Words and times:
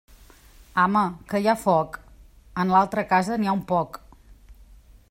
Ama, 0.83 1.03
que 1.33 1.41
hi 1.43 1.49
ha 1.51 1.55
foc? 1.65 1.99
En 2.65 2.73
l'altra 2.77 3.05
casa 3.13 3.39
n'hi 3.41 3.53
ha 3.53 3.57
un 3.61 3.65
poc. 3.75 4.03